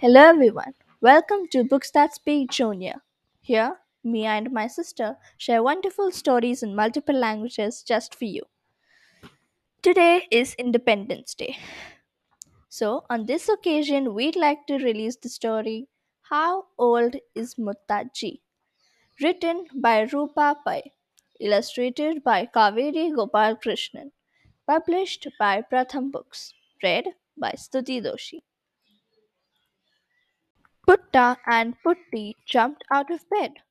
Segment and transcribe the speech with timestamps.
[0.00, 0.72] Hello everyone.
[1.02, 3.02] Welcome to Books That Speak Junior.
[3.42, 8.44] Here, me and my sister share wonderful stories in multiple languages just for you.
[9.82, 11.58] Today is Independence Day.
[12.70, 15.86] So, on this occasion, we'd like to release the story
[16.22, 18.40] How Old is Muttaji?
[19.22, 20.94] Written by Roopa Pai,
[21.40, 24.12] illustrated by Kaveri Gopal Krishnan,
[24.66, 27.04] published by Pratham Books, read
[27.36, 28.40] by Stuti Doshi.
[30.86, 33.62] Putta and Putti jumped out of bed.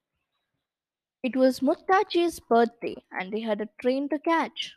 [1.24, 4.76] It was Muttaji's birthday and they had a train to catch.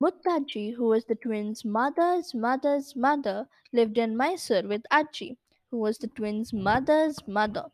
[0.00, 5.36] Muttaji, who was the twins' mother's mother's mother, lived in Mysore with Aji,
[5.72, 7.72] who was the twins' mother's mother.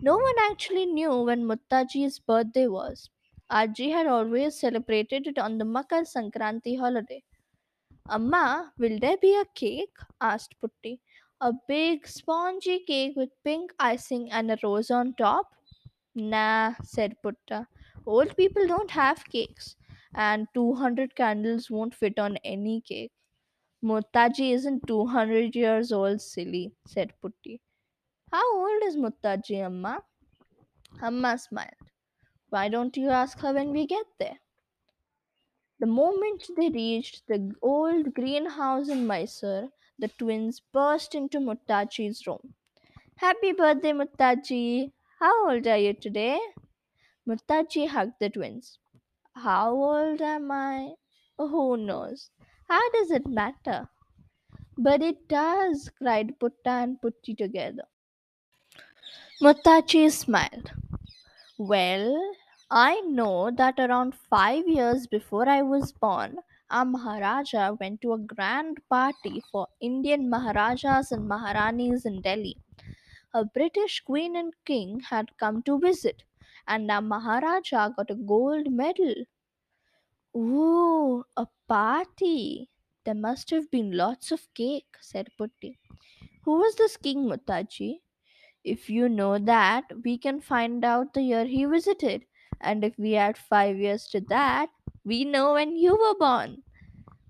[0.00, 3.10] No one actually knew when Muttaji's birthday was.
[3.50, 7.22] Aji had always celebrated it on the Makar Sankranti holiday.
[8.08, 9.96] Amma, will there be a cake?
[10.20, 11.00] asked Putti.
[11.40, 15.46] A big spongy cake with pink icing and a rose on top?
[16.14, 17.68] Nah, said Putta.
[18.06, 19.76] Old people don't have cakes,
[20.14, 23.12] and 200 candles won't fit on any cake.
[23.84, 27.62] Muttaji isn't 200 years old, silly, said Putti.
[28.32, 30.04] How old is Muttaji, Amma?
[31.00, 31.90] Amma smiled.
[32.50, 34.40] Why don't you ask her when we get there?
[35.78, 42.54] The moment they reached the old greenhouse in Mysore, the twins burst into Muttaji's room.
[43.16, 44.92] Happy birthday, Muttaji!
[45.20, 46.40] How old are you today?
[47.28, 48.78] Muttaji hugged the twins.
[49.34, 50.94] How old am I?
[51.38, 52.30] Who knows?
[52.68, 53.90] How does it matter?
[54.78, 57.88] But it does, cried Putta and Putti together.
[59.40, 60.72] Muttaji smiled.
[61.58, 62.34] Well,
[62.70, 66.38] I know that around five years before I was born,
[66.70, 72.56] our Maharaja went to a grand party for Indian Maharajas and Maharanis in Delhi.
[73.34, 76.24] A British queen and king had come to visit,
[76.66, 79.14] and our Maharaja got a gold medal.
[80.36, 82.70] Ooh, a party!
[83.02, 85.80] There must have been lots of cake, said Putti.
[86.44, 88.02] Who was this King Muttaji?
[88.64, 92.26] If you know that, we can find out the year he visited.
[92.60, 94.70] And if we add five years to that,
[95.06, 96.62] we know when you were born.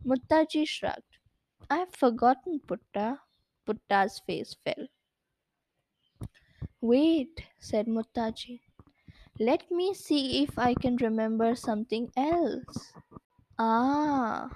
[0.04, 1.18] Muttaji shrugged.
[1.70, 3.20] I've forgotten Putta.
[3.66, 4.88] Putta's face fell.
[6.80, 8.62] Wait, said Muttaji.
[9.38, 12.94] Let me see if I can remember something else.
[13.58, 14.48] Ah,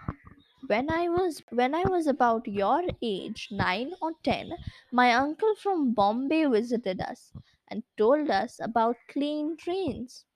[0.68, 4.52] when I was when I was about your age, 9 or 10,
[4.92, 7.32] my uncle from Bombay visited us
[7.68, 10.26] and told us about clean trains.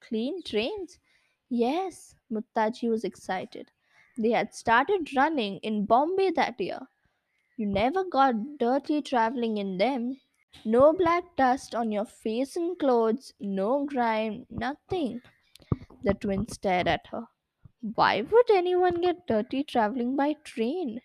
[0.00, 0.98] Clean trains?
[1.52, 3.70] Yes, Muttaji was excited.
[4.18, 6.88] They had started running in Bombay that year.
[7.56, 10.20] You never got dirty traveling in them.
[10.64, 15.22] No black dust on your face and clothes, no grime, nothing.
[16.02, 17.28] The twins stared at her.
[17.80, 21.02] Why would anyone get dirty traveling by train?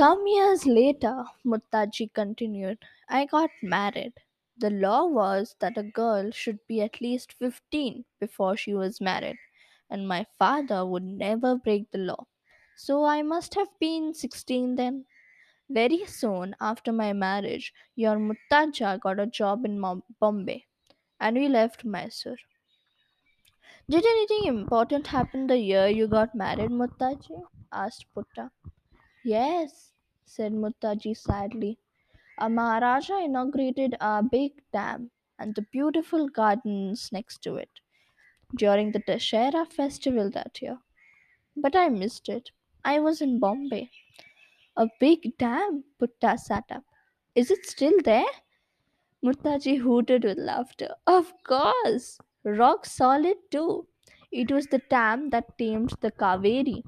[0.00, 2.78] Some years later, Muttaji continued,
[3.10, 4.14] I got married.
[4.56, 9.36] The law was that a girl should be at least 15 before she was married,
[9.90, 12.28] and my father would never break the law.
[12.76, 15.04] So I must have been 16 then.
[15.68, 19.82] Very soon after my marriage, your Muttaja got a job in
[20.18, 20.64] Bombay,
[21.20, 22.38] and we left Mysore.
[23.90, 27.42] Did anything important happen the year you got married, Muttaji?
[27.70, 28.50] asked Putta.
[29.22, 29.89] Yes,
[30.30, 31.78] said Muttaji sadly.
[32.38, 37.80] A Maharaja inaugurated a big dam and the beautiful gardens next to it
[38.56, 40.78] during the Dashera festival that year.
[41.56, 42.52] But I missed it.
[42.84, 43.90] I was in Bombay.
[44.76, 46.84] A big dam, Putta sat up.
[47.34, 48.26] Is it still there?
[49.24, 50.94] Muttaji hooted with laughter.
[51.06, 52.20] Of course!
[52.44, 53.88] Rock solid too.
[54.30, 56.82] It was the dam that tamed the Kaveri.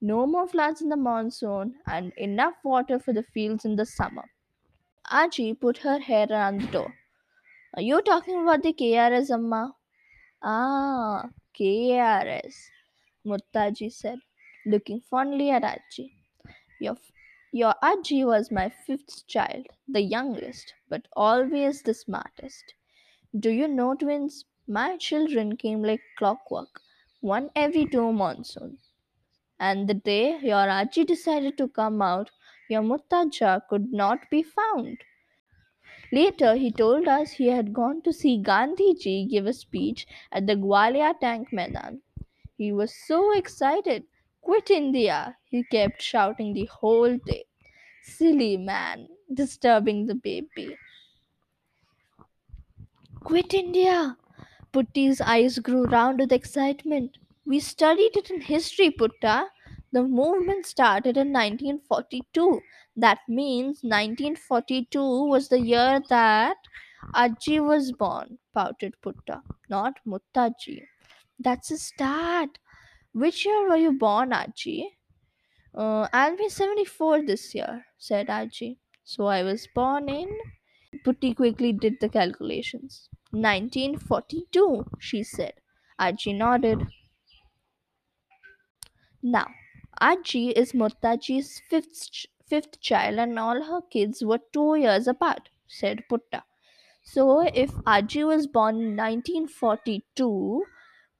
[0.00, 4.28] No more floods in the monsoon and enough water for the fields in the summer.
[5.06, 6.94] Aji put her hair around the door.
[7.74, 9.76] Are you talking about the KRS Amma?
[10.42, 12.70] Ah, KRS,
[13.24, 14.20] Muttaji said,
[14.66, 16.12] looking fondly at Aji.
[16.80, 16.96] Your,
[17.52, 22.74] your Aji was my fifth child, the youngest, but always the smartest.
[23.38, 24.46] Do you know, twins?
[24.66, 26.82] My children came like clockwork,
[27.20, 28.87] one every two monsoons.
[29.60, 32.30] And the day your Aji decided to come out,
[32.68, 34.98] your Muttaja could not be found.
[36.12, 40.56] Later, he told us he had gone to see Gandhiji give a speech at the
[40.56, 42.00] Gowalia Tank Maidan.
[42.56, 44.04] He was so excited.
[44.40, 47.44] Quit India, he kept shouting the whole day.
[48.02, 50.76] Silly man, disturbing the baby.
[53.20, 54.16] Quit India!
[54.72, 57.18] Putti's eyes grew round with excitement.
[57.48, 59.50] We studied it in history, Putta.
[59.90, 62.60] The movement started in 1942.
[62.94, 66.58] That means 1942 was the year that
[67.14, 70.82] Aji was born, pouted Putta, not Muttaji.
[71.38, 72.58] That's a start.
[73.12, 74.84] Which year were you born, Aji?
[75.74, 78.78] Uh, I'll be 74 this year, said Aji.
[79.04, 80.28] So I was born in.
[81.04, 83.08] Putti quickly did the calculations.
[83.32, 85.54] 1942, she said.
[86.00, 86.86] Aji nodded.
[89.22, 89.46] Now,
[90.02, 96.02] Aji is Muttaji's fifth, fifth child, and all her kids were two years apart, said
[96.08, 96.42] Putta.
[97.04, 100.64] So, if Aji was born in 1942,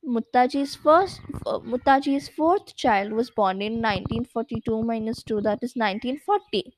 [0.05, 6.75] Muttaji's first, uh, Muttaji's fourth child was born in 1942 minus 2, that is 1940.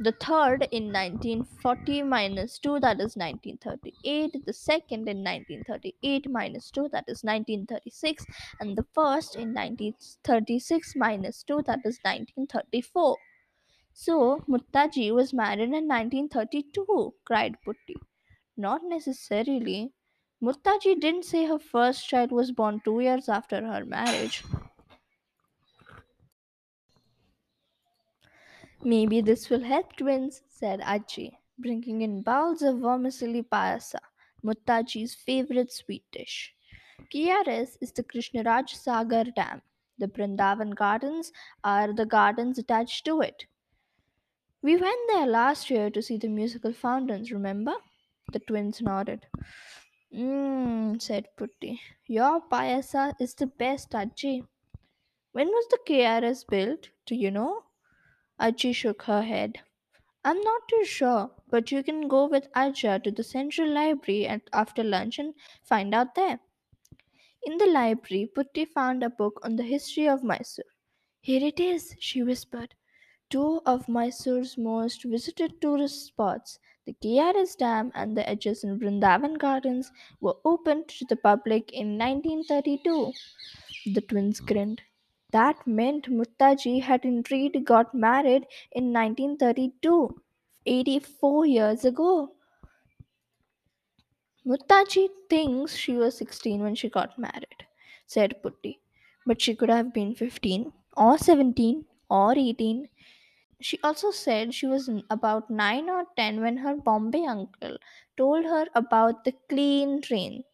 [0.00, 4.44] The third in 1940 minus 2, that is 1938.
[4.44, 8.24] The second in 1938 minus 2, that is 1936.
[8.60, 13.18] And the first in 1936 minus 2, that is 1934.
[13.92, 17.96] So, Muttaji was married in 1932, cried Putti.
[18.56, 19.92] Not necessarily.
[20.42, 24.44] Muttaji didn't say her first child was born two years after her marriage.
[28.84, 33.98] Maybe this will help twins, said Aji, bringing in bowls of vermicelli payasa,
[34.44, 36.54] Muttaji's favorite sweet dish.
[37.12, 39.62] KRS is the Krishnaraj Sagar Dam.
[39.98, 41.32] The Brindavan Gardens
[41.64, 43.46] are the gardens attached to it.
[44.62, 47.74] We went there last year to see the musical fountains, remember?
[48.32, 49.26] The twins nodded.
[50.14, 51.80] Mmm, said Putti.
[52.06, 54.46] Your payasa is the best, Aji.
[55.32, 56.90] When was the KRS built?
[57.06, 57.64] Do you know?
[58.40, 59.60] Aji shook her head.
[60.24, 64.42] I'm not too sure, but you can go with Aja to the central library at,
[64.52, 66.40] after lunch and find out there.
[67.42, 70.66] In the library, Putti found a book on the history of Mysore.
[71.20, 72.76] Here it is, she whispered.
[73.30, 79.92] Two of Mysore's most visited tourist spots, the KRS Dam and the adjacent Vrindavan Gardens,
[80.20, 83.12] were opened to the public in 1932.
[83.86, 84.82] The twins grinned.
[85.30, 90.20] That meant Muttaji had indeed got married in 1932,
[90.66, 92.34] 84 years ago.
[94.44, 97.66] Muttaji thinks she was 16 when she got married,
[98.06, 98.80] said Putti.
[99.24, 102.88] But she could have been 15 or 17 or 18.
[103.60, 107.78] She also said she was about 9 or 10 when her Bombay uncle
[108.16, 110.44] told her about the clean train,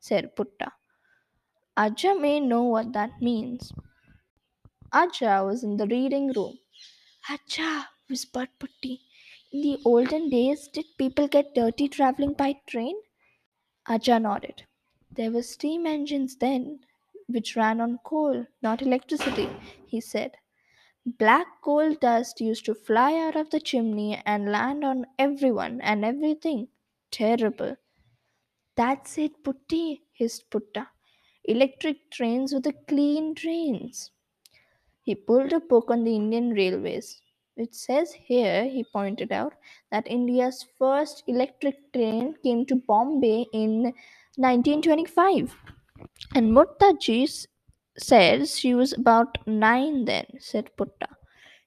[0.00, 0.72] said Putta.
[1.76, 3.72] Aja may know what that means.
[4.92, 6.58] Aja was in the reading room.
[7.30, 9.00] Aja, whispered Putti.
[9.52, 12.96] In the olden days, did people get dirty traveling by train?
[13.86, 14.64] Aja nodded.
[15.10, 16.80] There were steam engines then,
[17.26, 19.48] which ran on coal, not electricity,
[19.86, 20.36] he said.
[21.06, 26.04] Black coal dust used to fly out of the chimney and land on everyone and
[26.04, 26.68] everything.
[27.10, 27.76] Terrible.
[28.74, 30.88] That's it, Putti, hissed Putta.
[31.44, 34.10] Electric trains with the clean trains.
[35.10, 37.20] He pulled a book on the Indian Railways.
[37.56, 39.54] It says here, he pointed out,
[39.90, 43.92] that India's first electric train came to Bombay in
[44.36, 45.52] 1925.
[46.36, 47.48] And Muttaji
[47.98, 51.08] says she was about nine then, said Putta.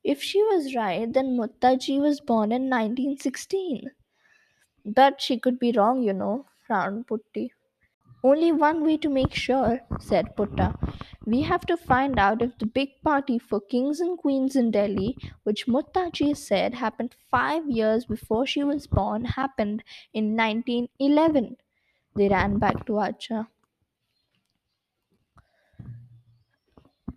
[0.05, 3.91] If she was right, then Muttaji was born in 1916.
[4.85, 7.51] But she could be wrong, you know, frowned Putti.
[8.23, 10.73] Only one way to make sure, said Putta.
[11.27, 15.15] We have to find out if the big party for kings and queens in Delhi,
[15.43, 21.57] which Muttaji said happened five years before she was born, happened in 1911.
[22.15, 23.47] They ran back to Aja.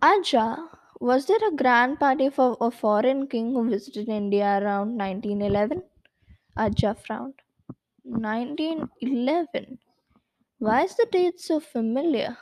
[0.01, 5.83] Aja, was there a grand party for a foreign king who visited India around 1911?
[6.57, 7.43] Aja frowned.
[8.03, 9.77] 1911?
[10.59, 12.37] Why is the date so familiar?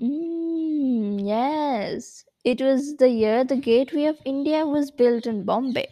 [0.00, 5.88] Mm, yes, it was the year the Gateway of India was built in Bombay.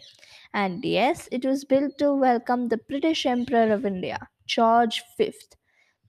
[0.53, 5.33] And yes, it was built to welcome the British Emperor of India, George V.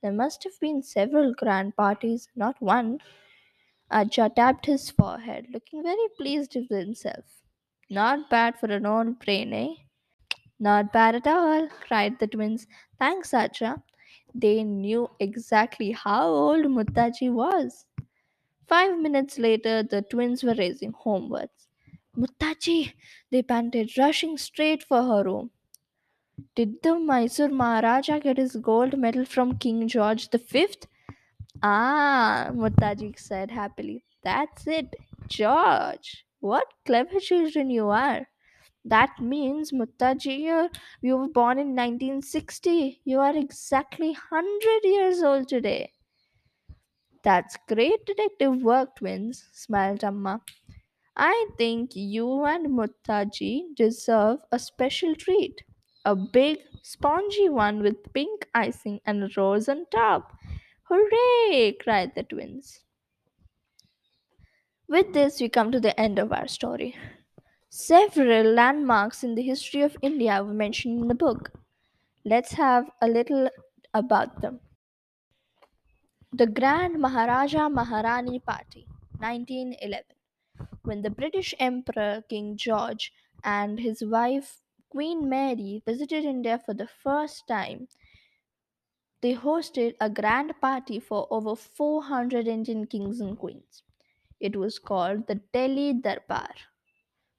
[0.03, 2.99] There must have been several grand parties, not one.
[3.91, 7.43] Aja tapped his forehead, looking very pleased with himself.
[7.91, 9.75] Not bad for an old brain, eh?
[10.61, 12.67] Not bad at all, cried the twins.
[12.99, 13.83] Thanks, Aja.
[14.39, 17.85] They knew exactly how old Muttaji was.
[18.67, 21.69] Five minutes later, the twins were racing homewards.
[22.17, 22.95] Muttaji,
[23.31, 25.51] they panted, rushing straight for her room.
[26.55, 30.87] Did the Mysore Maharaja get his gold medal from King George Fifth?
[31.63, 34.05] Ah, Muttaji said happily.
[34.23, 34.97] That's it,
[35.29, 36.27] George.
[36.41, 38.29] What clever children you are.
[38.85, 40.69] That means, Muttaji,
[41.01, 43.01] you were born in 1960.
[43.05, 45.93] You are exactly 100 years old today.
[47.23, 50.43] That's great detective work, twins, smiled Amma.
[51.17, 55.63] I think you and Muttaji deserve a special treat.
[56.05, 60.37] A big, spongy one with pink icing and a rose on top.
[60.85, 61.75] Hooray!
[61.81, 62.81] cried the twins.
[64.89, 66.97] With this, we come to the end of our story.
[67.71, 71.53] Several landmarks in the history of India were mentioned in the book.
[72.25, 73.51] Let's have a little
[73.95, 74.61] about them.
[76.33, 78.87] The Grand Maharaja Maharani Party,
[79.21, 80.17] 1911.
[80.83, 83.13] When the British Emperor King George
[83.45, 87.89] and his wife Queen Mary visited India for the first time,
[89.21, 93.85] they hosted a grand party for over 400 Indian kings and queens.
[94.41, 96.55] It was called the Delhi Darbar.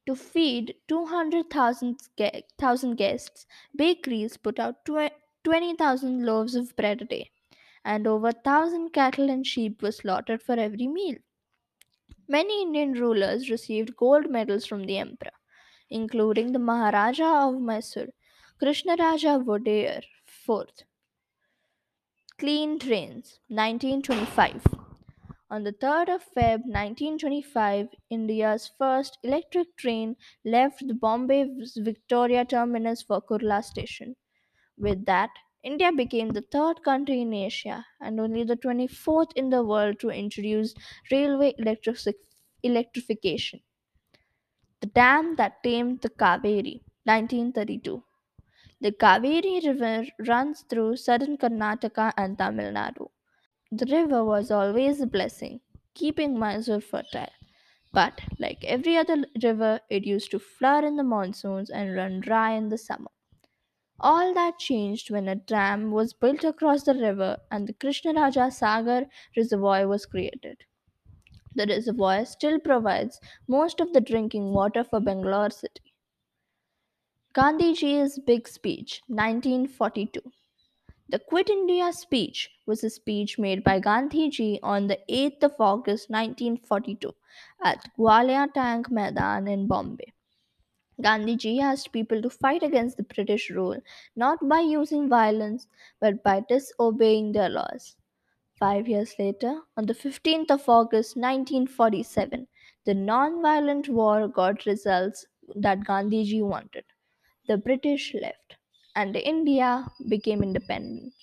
[0.09, 4.83] To feed 200,000 guests, bakeries put out
[5.43, 7.29] 20,000 loaves of bread a day,
[7.85, 11.17] and over 1,000 cattle and sheep were slaughtered for every meal.
[12.27, 15.37] Many Indian rulers received gold medals from the emperor,
[15.91, 18.07] including the Maharaja of Mysore,
[18.59, 20.87] Krishnaraja Vodeyar IV.
[22.39, 24.78] Clean Trains, 1925.
[25.49, 30.15] On the 3rd of Feb 1925, India's first electric train
[30.45, 34.15] left the Bombay's Victoria terminus for Kurla station.
[34.77, 35.31] With that,
[35.63, 40.09] India became the third country in Asia and only the 24th in the world to
[40.09, 40.75] introduce
[41.11, 42.17] railway electric-
[42.63, 43.61] electrification.
[44.81, 48.03] The dam that tamed the Kaveri, 1932.
[48.81, 53.09] The Kaveri River runs through southern Karnataka and Tamil Nadu.
[53.71, 55.61] The river was always a blessing,
[55.95, 57.31] keeping Mysore fertile.
[57.91, 62.51] But, like every other river, it used to flood in the monsoons and run dry
[62.51, 63.09] in the summer.
[63.99, 69.07] All that changed when a dam was built across the river and the Krishnaraja Sagar
[69.37, 70.65] Reservoir was created.
[71.55, 75.93] The reservoir still provides most of the drinking water for Bangalore city.
[77.33, 80.31] Gandhiji's big speech, 1942.
[81.09, 86.09] The Quit India speech was a speech made by Gandhiji on the 8th of August
[86.09, 87.13] 1942
[87.61, 90.13] at Gowalia Tank Maidan in Bombay.
[91.01, 93.81] Gandhiji asked people to fight against the British rule
[94.15, 95.67] not by using violence
[95.99, 97.97] but by disobeying their laws.
[98.53, 102.47] Five years later, on the 15th of August 1947,
[102.85, 105.25] the non violent war got results
[105.55, 106.85] that Gandhiji wanted.
[107.47, 108.38] The British left,
[108.99, 111.13] and India became independent.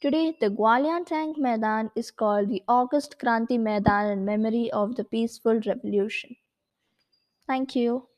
[0.00, 5.04] Today, the Gowalia Tank Maidan is called the August Kranti Maidan in memory of the
[5.04, 6.36] peaceful revolution.
[7.46, 8.08] Thank you.